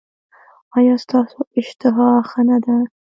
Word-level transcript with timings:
ایا 0.77 0.95
ستاسو 1.03 1.37
اشتها 1.59 2.09
ښه 2.29 2.41
نه 2.49 2.57
ده؟ 2.65 2.75